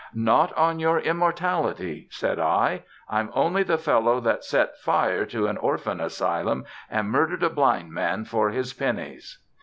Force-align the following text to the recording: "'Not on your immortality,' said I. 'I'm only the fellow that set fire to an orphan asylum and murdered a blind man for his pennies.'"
"'Not 0.15 0.51
on 0.57 0.79
your 0.79 0.97
immortality,' 0.97 2.07
said 2.09 2.39
I. 2.39 2.81
'I'm 3.07 3.29
only 3.35 3.61
the 3.61 3.77
fellow 3.77 4.19
that 4.21 4.43
set 4.43 4.75
fire 4.79 5.27
to 5.27 5.45
an 5.45 5.57
orphan 5.57 6.01
asylum 6.01 6.65
and 6.89 7.11
murdered 7.11 7.43
a 7.43 7.51
blind 7.51 7.91
man 7.91 8.25
for 8.25 8.49
his 8.49 8.73
pennies.'" 8.73 9.37